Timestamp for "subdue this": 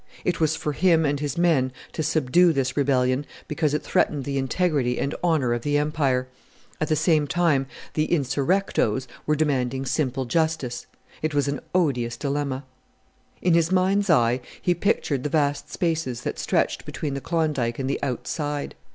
2.01-2.75